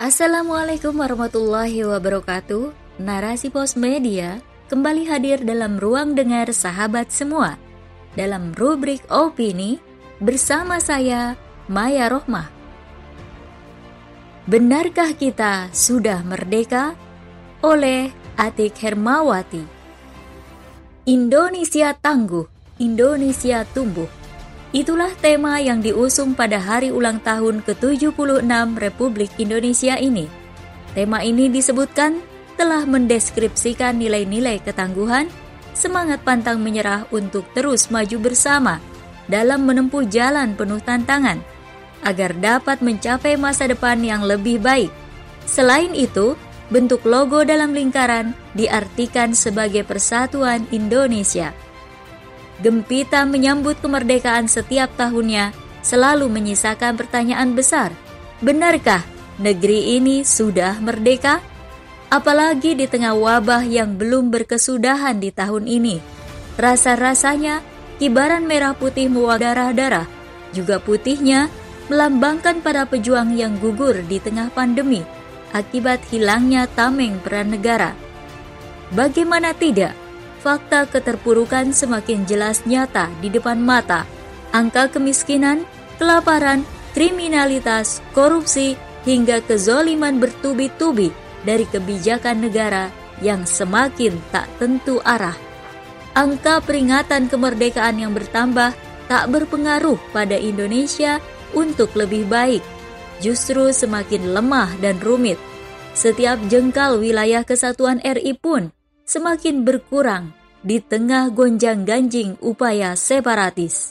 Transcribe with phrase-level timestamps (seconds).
[0.00, 2.72] Assalamualaikum warahmatullahi wabarakatuh.
[3.04, 4.40] Narasi Pos Media
[4.72, 7.60] kembali hadir dalam ruang dengar sahabat semua.
[8.16, 9.76] Dalam rubrik opini
[10.16, 11.36] bersama saya
[11.68, 12.48] Maya Rohmah.
[14.48, 16.96] Benarkah kita sudah merdeka?
[17.60, 18.08] Oleh
[18.40, 19.68] Atik Hermawati.
[21.12, 22.48] Indonesia tangguh,
[22.80, 24.08] Indonesia tumbuh.
[24.70, 28.46] Itulah tema yang diusung pada hari ulang tahun ke-76
[28.78, 30.30] Republik Indonesia ini.
[30.94, 32.22] Tema ini disebutkan
[32.54, 35.26] telah mendeskripsikan nilai-nilai ketangguhan,
[35.74, 38.78] semangat pantang menyerah untuk terus maju bersama
[39.26, 41.42] dalam menempuh jalan penuh tantangan,
[42.06, 44.94] agar dapat mencapai masa depan yang lebih baik.
[45.50, 46.38] Selain itu,
[46.70, 51.50] bentuk logo dalam lingkaran diartikan sebagai persatuan Indonesia.
[52.60, 57.92] Gempita menyambut kemerdekaan setiap tahunnya selalu menyisakan pertanyaan besar.
[58.44, 59.00] Benarkah
[59.40, 61.40] negeri ini sudah merdeka?
[62.12, 66.02] Apalagi di tengah wabah yang belum berkesudahan di tahun ini.
[66.58, 67.62] Rasa-rasanya
[68.02, 70.04] kibaran merah putih mewadarah-darah,
[70.50, 71.48] juga putihnya
[71.88, 75.00] melambangkan para pejuang yang gugur di tengah pandemi
[75.50, 77.94] akibat hilangnya tameng peran negara.
[78.94, 79.94] Bagaimana tidak,
[80.40, 84.08] fakta keterpurukan semakin jelas nyata di depan mata.
[84.50, 85.68] Angka kemiskinan,
[86.00, 86.64] kelaparan,
[86.96, 88.74] kriminalitas, korupsi,
[89.04, 91.12] hingga kezoliman bertubi-tubi
[91.44, 92.88] dari kebijakan negara
[93.20, 95.36] yang semakin tak tentu arah.
[96.16, 98.74] Angka peringatan kemerdekaan yang bertambah
[99.06, 101.22] tak berpengaruh pada Indonesia
[101.54, 102.62] untuk lebih baik,
[103.22, 105.38] justru semakin lemah dan rumit.
[105.94, 108.70] Setiap jengkal wilayah kesatuan RI pun
[109.10, 110.30] semakin berkurang
[110.62, 113.90] di tengah gonjang-ganjing upaya separatis.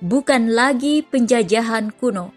[0.00, 2.32] Bukan lagi penjajahan kuno.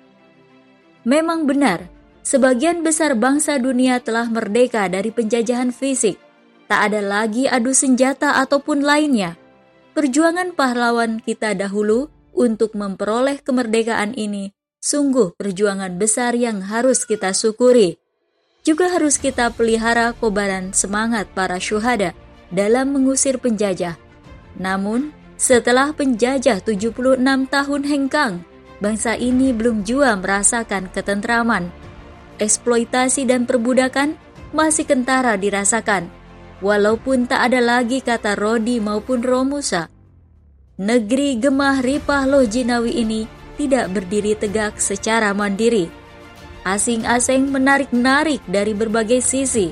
[1.08, 1.88] Memang benar,
[2.20, 6.20] sebagian besar bangsa dunia telah merdeka dari penjajahan fisik.
[6.68, 9.40] Tak ada lagi adu senjata ataupun lainnya.
[9.96, 14.52] Perjuangan pahlawan kita dahulu untuk memperoleh kemerdekaan ini
[14.84, 17.98] sungguh perjuangan besar yang harus kita syukuri
[18.68, 22.12] juga harus kita pelihara kobaran semangat para syuhada
[22.52, 23.96] dalam mengusir penjajah.
[24.60, 27.16] Namun, setelah penjajah 76
[27.48, 28.44] tahun hengkang,
[28.84, 31.72] bangsa ini belum jua merasakan ketentraman.
[32.44, 34.20] Eksploitasi dan perbudakan
[34.52, 36.12] masih kentara dirasakan,
[36.60, 39.88] walaupun tak ada lagi kata Rodi maupun Romusa.
[40.76, 45.90] Negeri gemah ripah loh Jinawi ini tidak berdiri tegak secara mandiri
[46.76, 49.72] asing-asing menarik-narik dari berbagai sisi.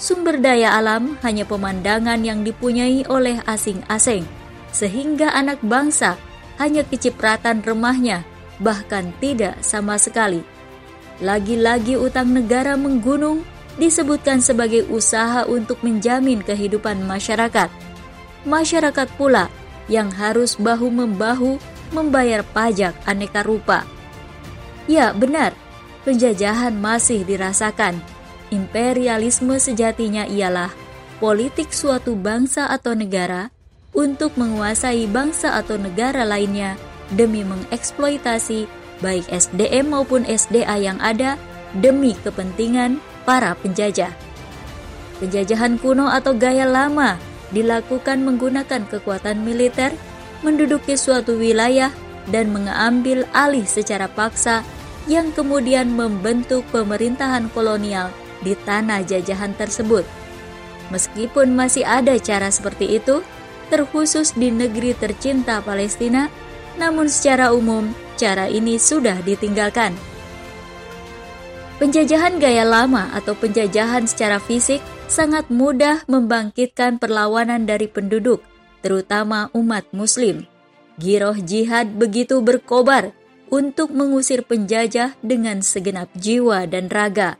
[0.00, 4.24] Sumber daya alam hanya pemandangan yang dipunyai oleh asing-asing,
[4.70, 6.16] sehingga anak bangsa
[6.56, 8.24] hanya kecipratan remahnya,
[8.62, 10.40] bahkan tidak sama sekali.
[11.20, 13.44] Lagi-lagi utang negara menggunung
[13.76, 17.68] disebutkan sebagai usaha untuk menjamin kehidupan masyarakat.
[18.48, 19.52] Masyarakat pula
[19.92, 21.60] yang harus bahu-membahu
[21.92, 23.84] membayar pajak aneka rupa.
[24.88, 25.52] Ya, benar,
[26.04, 27.98] penjajahan masih dirasakan.
[28.50, 30.74] Imperialisme sejatinya ialah
[31.22, 33.52] politik suatu bangsa atau negara
[33.94, 36.74] untuk menguasai bangsa atau negara lainnya
[37.14, 38.66] demi mengeksploitasi
[39.02, 41.38] baik SDM maupun SDA yang ada
[41.78, 44.10] demi kepentingan para penjajah.
[45.22, 47.20] Penjajahan kuno atau gaya lama
[47.52, 49.92] dilakukan menggunakan kekuatan militer,
[50.40, 51.92] menduduki suatu wilayah,
[52.30, 54.62] dan mengambil alih secara paksa
[55.10, 58.14] yang kemudian membentuk pemerintahan kolonial
[58.46, 60.06] di tanah jajahan tersebut.
[60.94, 63.26] Meskipun masih ada cara seperti itu,
[63.74, 66.30] terkhusus di negeri tercinta Palestina,
[66.78, 69.98] namun secara umum cara ini sudah ditinggalkan.
[71.82, 74.78] Penjajahan gaya lama atau penjajahan secara fisik
[75.10, 78.44] sangat mudah membangkitkan perlawanan dari penduduk,
[78.84, 80.46] terutama umat Muslim.
[81.00, 83.16] Giroh jihad begitu berkobar
[83.50, 87.36] untuk mengusir penjajah dengan segenap jiwa dan raga.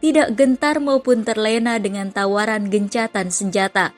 [0.00, 3.92] Tidak gentar maupun terlena dengan tawaran gencatan senjata.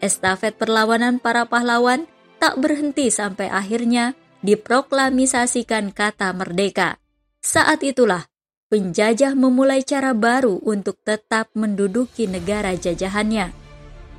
[0.00, 4.12] Estafet perlawanan para pahlawan tak berhenti sampai akhirnya
[4.44, 7.00] diproklamisasikan kata merdeka.
[7.40, 8.28] Saat itulah
[8.68, 13.52] penjajah memulai cara baru untuk tetap menduduki negara jajahannya.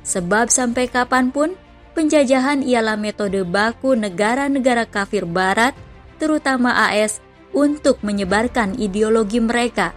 [0.02, 1.52] Sebab sampai kapan pun,
[1.92, 5.76] penjajahan ialah metode baku negara-negara kafir barat
[6.18, 7.22] terutama AS,
[7.56, 9.96] untuk menyebarkan ideologi mereka.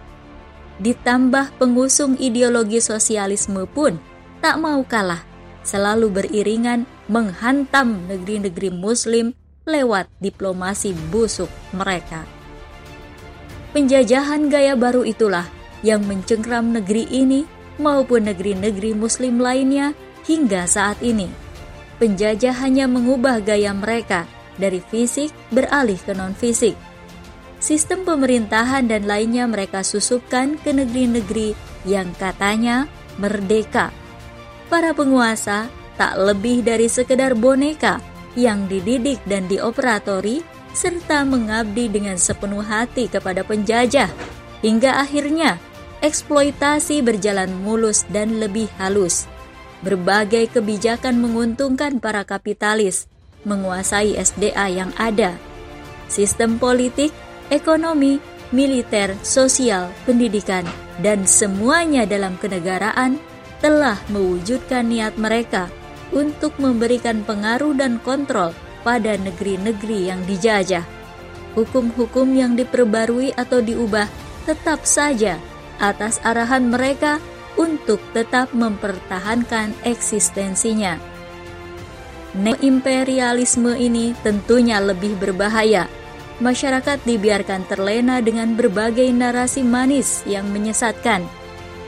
[0.80, 4.00] Ditambah pengusung ideologi sosialisme pun
[4.40, 5.22] tak mau kalah,
[5.62, 9.36] selalu beriringan menghantam negeri-negeri muslim
[9.68, 12.26] lewat diplomasi busuk mereka.
[13.72, 15.48] penjajahan gaya baru itulah
[15.80, 17.48] yang mencengkram negeri ini
[17.80, 19.96] maupun negeri-negeri muslim lainnya
[20.28, 21.30] hingga saat ini.
[21.96, 24.28] Penjajah hanya mengubah gaya mereka
[24.62, 26.78] dari fisik beralih ke non-fisik.
[27.58, 32.86] Sistem pemerintahan dan lainnya mereka susupkan ke negeri-negeri yang katanya
[33.18, 33.90] merdeka.
[34.70, 35.66] Para penguasa
[35.98, 38.02] tak lebih dari sekedar boneka
[38.38, 40.42] yang dididik dan dioperatori
[40.72, 44.08] serta mengabdi dengan sepenuh hati kepada penjajah
[44.64, 45.60] hingga akhirnya
[46.00, 49.28] eksploitasi berjalan mulus dan lebih halus.
[49.84, 53.11] Berbagai kebijakan menguntungkan para kapitalis
[53.42, 55.34] menguasai SDA yang ada.
[56.06, 57.10] Sistem politik,
[57.48, 58.20] ekonomi,
[58.52, 60.62] militer, sosial, pendidikan,
[61.00, 63.16] dan semuanya dalam kenegaraan
[63.64, 65.72] telah mewujudkan niat mereka
[66.12, 68.52] untuk memberikan pengaruh dan kontrol
[68.84, 70.84] pada negeri-negeri yang dijajah.
[71.56, 74.08] Hukum-hukum yang diperbarui atau diubah
[74.44, 75.38] tetap saja
[75.78, 77.22] atas arahan mereka
[77.56, 81.11] untuk tetap mempertahankan eksistensinya.
[82.32, 85.84] Neoimperialisme ini tentunya lebih berbahaya.
[86.40, 91.28] Masyarakat dibiarkan terlena dengan berbagai narasi manis yang menyesatkan.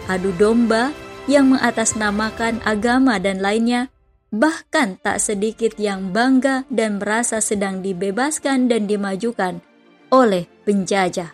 [0.04, 0.92] Adu domba
[1.24, 3.88] yang mengatasnamakan agama dan lainnya,
[4.28, 9.64] bahkan tak sedikit yang bangga dan merasa sedang dibebaskan dan dimajukan
[10.12, 11.32] oleh penjajah.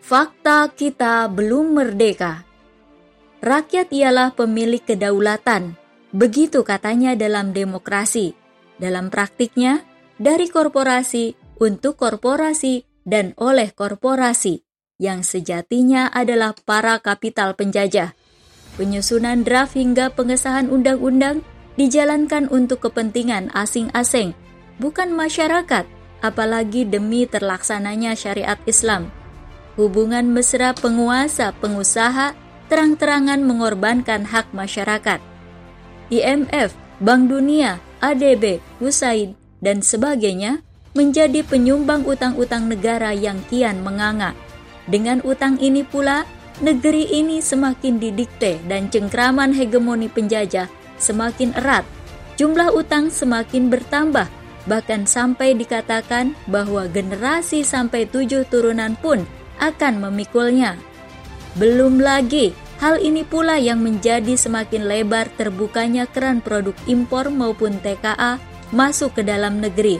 [0.00, 2.46] Fakta kita belum merdeka.
[3.44, 5.85] Rakyat ialah pemilik kedaulatan.
[6.16, 8.32] Begitu katanya dalam demokrasi.
[8.80, 9.84] Dalam praktiknya,
[10.16, 14.64] dari korporasi untuk korporasi dan oleh korporasi
[14.96, 18.16] yang sejatinya adalah para kapital penjajah.
[18.80, 21.44] Penyusunan draft hingga pengesahan undang-undang
[21.76, 24.32] dijalankan untuk kepentingan asing-asing,
[24.80, 25.84] bukan masyarakat,
[26.24, 29.12] apalagi demi terlaksananya syariat Islam
[29.76, 32.32] hubungan mesra penguasa pengusaha
[32.72, 35.20] terang-terangan mengorbankan hak masyarakat.
[36.08, 40.62] IMF, Bank Dunia, ADB, USAID, dan sebagainya
[40.96, 44.32] menjadi penyumbang utang-utang negara yang kian menganga.
[44.88, 46.24] Dengan utang ini pula,
[46.64, 51.84] negeri ini semakin didikte dan cengkraman hegemoni penjajah semakin erat.
[52.40, 54.28] Jumlah utang semakin bertambah,
[54.64, 59.24] bahkan sampai dikatakan bahwa generasi sampai tujuh turunan pun
[59.60, 60.76] akan memikulnya.
[61.56, 62.52] Belum lagi,
[62.86, 68.38] hal ini pula yang menjadi semakin lebar terbukanya keran produk impor maupun TKA
[68.70, 69.98] masuk ke dalam negeri.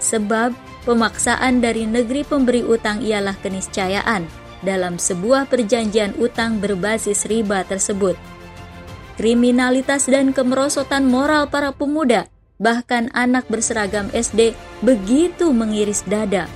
[0.00, 0.56] Sebab
[0.88, 4.24] pemaksaan dari negeri pemberi utang ialah keniscayaan
[4.64, 8.16] dalam sebuah perjanjian utang berbasis riba tersebut.
[9.20, 16.48] Kriminalitas dan kemerosotan moral para pemuda, bahkan anak berseragam SD, begitu mengiris dada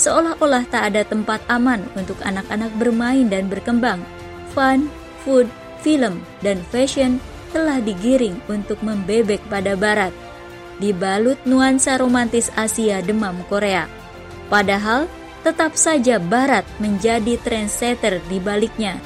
[0.00, 4.00] seolah-olah tak ada tempat aman untuk anak-anak bermain dan berkembang.
[4.56, 4.88] Fun,
[5.22, 5.46] food,
[5.80, 7.20] film, dan fashion
[7.50, 10.14] telah digiring untuk membebek pada barat,
[10.78, 13.90] dibalut nuansa romantis Asia demam Korea.
[14.46, 15.06] Padahal,
[15.40, 19.00] tetap saja barat menjadi trendsetter di baliknya.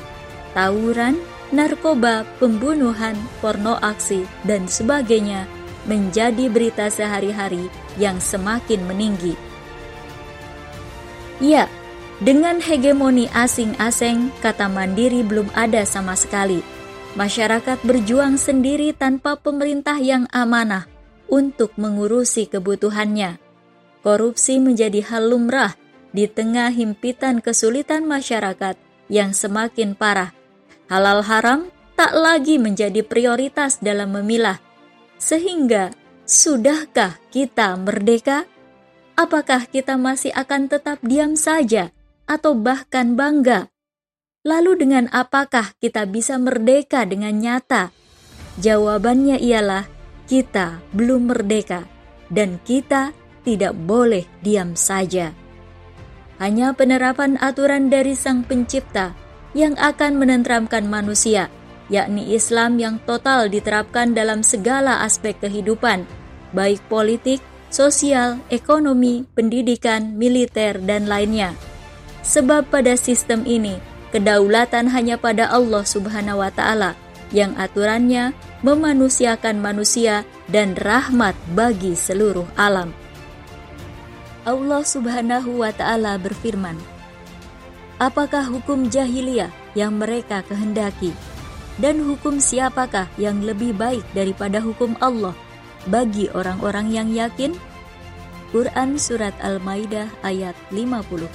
[0.53, 1.19] Tawuran,
[1.55, 5.47] narkoba, pembunuhan, porno aksi, dan sebagainya
[5.85, 7.69] menjadi berita sehari-hari
[8.01, 9.37] yang semakin meninggi.
[11.43, 11.69] Ya,
[12.23, 16.63] dengan hegemoni asing-asing, kata mandiri belum ada sama sekali.
[17.19, 20.87] Masyarakat berjuang sendiri tanpa pemerintah yang amanah
[21.27, 23.39] untuk mengurusi kebutuhannya.
[24.07, 25.75] Korupsi menjadi hal lumrah
[26.15, 28.79] di tengah himpitan kesulitan masyarakat
[29.11, 30.31] yang semakin parah.
[30.87, 31.67] Halal haram
[31.99, 34.63] tak lagi menjadi prioritas dalam memilah.
[35.19, 35.91] Sehingga,
[36.27, 38.47] sudahkah kita merdeka?
[39.15, 41.94] apakah kita masih akan tetap diam saja
[42.25, 43.69] atau bahkan bangga?
[44.45, 47.93] Lalu dengan apakah kita bisa merdeka dengan nyata?
[48.61, 49.89] Jawabannya ialah
[50.29, 51.89] kita belum merdeka
[52.29, 55.33] dan kita tidak boleh diam saja.
[56.41, 59.15] Hanya penerapan aturan dari Sang Pencipta
[59.55, 61.47] yang akan menenteramkan manusia,
[61.89, 66.05] yakni Islam yang total diterapkan dalam segala aspek kehidupan,
[66.51, 67.39] baik politik,
[67.71, 71.55] sosial, ekonomi, pendidikan, militer, dan lainnya.
[72.25, 73.77] Sebab pada sistem ini,
[74.11, 76.97] kedaulatan hanya pada Allah Subhanahu wa Ta'ala,
[77.31, 78.33] yang aturannya
[78.65, 82.97] memanusiakan manusia dan rahmat bagi seluruh alam.
[84.49, 86.77] Allah Subhanahu wa Ta'ala berfirman,
[88.01, 91.13] "Apakah hukum jahiliyah yang mereka kehendaki,
[91.77, 95.37] dan hukum siapakah yang lebih baik daripada hukum Allah?"
[95.85, 97.53] bagi orang-orang yang yakin?
[98.55, 101.27] Al-Quran Surat Al-Maidah ayat 50.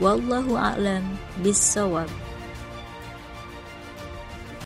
[0.00, 1.04] Wallahu a'lam
[1.44, 2.08] bissawab.